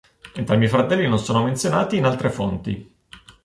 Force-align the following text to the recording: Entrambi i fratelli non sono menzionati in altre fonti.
Entrambi 0.33 0.65
i 0.65 0.67
fratelli 0.67 1.07
non 1.07 1.19
sono 1.19 1.43
menzionati 1.43 1.95
in 1.97 2.05
altre 2.05 2.31
fonti. 2.31 2.91